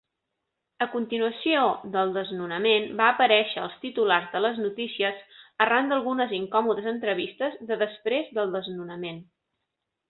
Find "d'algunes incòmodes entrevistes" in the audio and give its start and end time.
5.93-7.65